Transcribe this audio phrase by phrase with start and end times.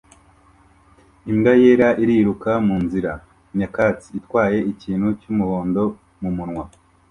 [1.31, 3.11] imbwa yera iriruka munzira
[3.57, 5.83] nyakatsi itwaye ikintu cyumuhondo
[6.21, 6.65] mumunwa